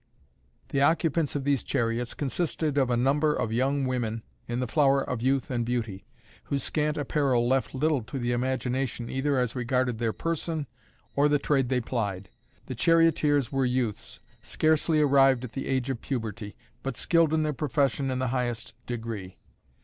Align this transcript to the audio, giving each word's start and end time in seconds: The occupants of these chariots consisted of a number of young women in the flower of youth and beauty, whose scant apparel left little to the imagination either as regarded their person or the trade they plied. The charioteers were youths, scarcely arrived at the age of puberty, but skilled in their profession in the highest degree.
The 0.69 0.81
occupants 0.81 1.35
of 1.35 1.43
these 1.43 1.61
chariots 1.61 2.15
consisted 2.15 2.75
of 2.75 2.89
a 2.89 2.97
number 2.97 3.35
of 3.35 3.53
young 3.53 3.85
women 3.85 4.23
in 4.47 4.59
the 4.59 4.67
flower 4.67 4.99
of 5.07 5.21
youth 5.21 5.51
and 5.51 5.63
beauty, 5.63 6.07
whose 6.45 6.63
scant 6.63 6.97
apparel 6.97 7.47
left 7.47 7.75
little 7.75 8.01
to 8.05 8.17
the 8.17 8.31
imagination 8.31 9.11
either 9.11 9.37
as 9.37 9.55
regarded 9.55 9.99
their 9.99 10.11
person 10.11 10.65
or 11.15 11.29
the 11.29 11.37
trade 11.37 11.69
they 11.69 11.81
plied. 11.81 12.29
The 12.65 12.73
charioteers 12.73 13.51
were 13.51 13.63
youths, 13.63 14.19
scarcely 14.41 15.01
arrived 15.01 15.43
at 15.43 15.51
the 15.51 15.67
age 15.67 15.91
of 15.91 16.01
puberty, 16.01 16.55
but 16.81 16.97
skilled 16.97 17.31
in 17.31 17.43
their 17.43 17.53
profession 17.53 18.09
in 18.09 18.17
the 18.17 18.29
highest 18.29 18.73
degree. 18.87 19.37